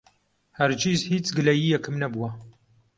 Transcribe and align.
هەرگیز 0.57 0.99
هیچ 1.11 1.25
گلەیییەکم 1.37 1.95
نەبووە. 2.01 2.29